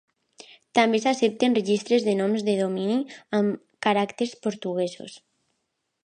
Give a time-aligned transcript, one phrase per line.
[0.77, 2.95] També s'accepten registres de noms de domini
[3.41, 5.19] amb caràcters portuguesos.